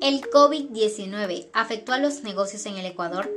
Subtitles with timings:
[0.00, 3.28] El COVID-19 afectó a los negocios en el Ecuador.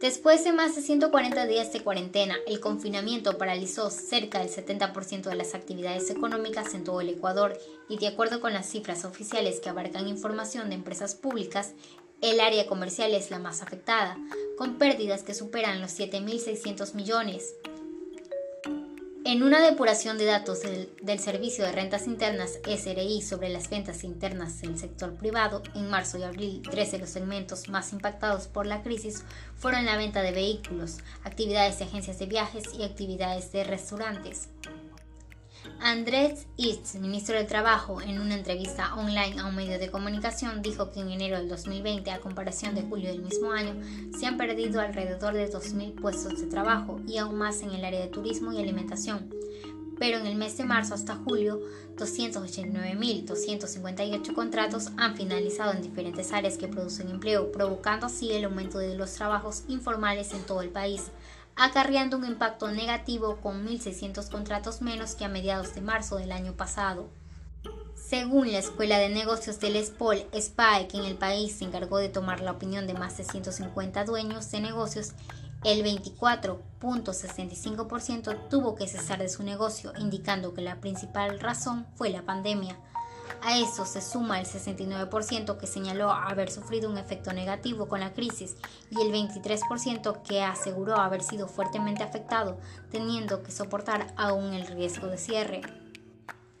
[0.00, 5.36] Después de más de 140 días de cuarentena, el confinamiento paralizó cerca del 70% de
[5.36, 7.56] las actividades económicas en todo el Ecuador
[7.88, 11.74] y de acuerdo con las cifras oficiales que abarcan información de empresas públicas,
[12.20, 14.18] el área comercial es la más afectada,
[14.58, 17.54] con pérdidas que superan los 7.600 millones.
[19.28, 24.60] En una depuración de datos del, Servicio de Rentas Internas SRI sobre las ventas internas
[24.60, 28.84] del sector privado, en marzo y abril, tres de los segmentos más impactados por la
[28.84, 29.24] crisis
[29.56, 34.48] fueron la venta de vehículos, actividades de agencias de viajes y actividades de restaurantes.
[35.80, 40.90] Andrés Itz, ministro del Trabajo, en una entrevista online a un medio de comunicación, dijo
[40.90, 43.76] que en enero del 2020, a comparación de julio del mismo año,
[44.18, 48.00] se han perdido alrededor de 2.000 puestos de trabajo y aún más en el área
[48.00, 49.30] de turismo y alimentación.
[49.98, 51.60] Pero en el mes de marzo hasta julio,
[51.96, 58.96] 289.258 contratos han finalizado en diferentes áreas que producen empleo, provocando así el aumento de
[58.96, 61.10] los trabajos informales en todo el país
[61.56, 66.52] acarreando un impacto negativo con 1.600 contratos menos que a mediados de marzo del año
[66.52, 67.08] pasado.
[67.94, 72.10] Según la Escuela de Negocios del SPOL, SPAE, que en el país se encargó de
[72.10, 75.14] tomar la opinión de más de 150 dueños de negocios,
[75.64, 82.22] el 24.65% tuvo que cesar de su negocio, indicando que la principal razón fue la
[82.22, 82.78] pandemia.
[83.42, 88.12] A eso se suma el 69% que señaló haber sufrido un efecto negativo con la
[88.12, 88.56] crisis
[88.90, 92.58] y el 23% que aseguró haber sido fuertemente afectado,
[92.90, 95.62] teniendo que soportar aún el riesgo de cierre.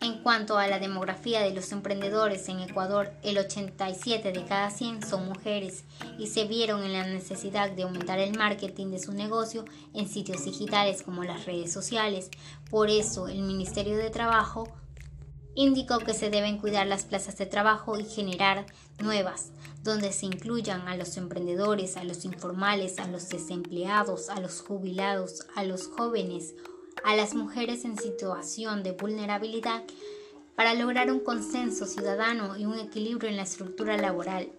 [0.00, 5.02] En cuanto a la demografía de los emprendedores en Ecuador, el 87 de cada 100
[5.02, 5.84] son mujeres
[6.18, 10.44] y se vieron en la necesidad de aumentar el marketing de su negocio en sitios
[10.44, 12.30] digitales como las redes sociales.
[12.70, 14.68] Por eso, el Ministerio de Trabajo
[15.56, 18.66] indicó que se deben cuidar las plazas de trabajo y generar
[19.02, 19.50] nuevas,
[19.82, 25.46] donde se incluyan a los emprendedores, a los informales, a los desempleados, a los jubilados,
[25.56, 26.54] a los jóvenes,
[27.04, 29.82] a las mujeres en situación de vulnerabilidad,
[30.54, 34.50] para lograr un consenso ciudadano y un equilibrio en la estructura laboral